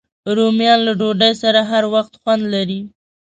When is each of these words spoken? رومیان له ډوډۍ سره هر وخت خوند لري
رومیان 0.37 0.79
له 0.87 0.93
ډوډۍ 0.99 1.33
سره 1.43 1.59
هر 1.71 1.83
وخت 1.93 2.13
خوند 2.21 2.43
لري 2.53 2.81